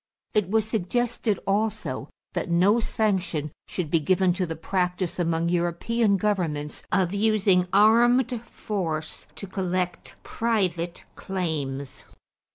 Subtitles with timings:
[0.33, 6.17] It was suggested also that no sanction should be given to the practice among European
[6.17, 12.03] governments of using armed force to collect private claims.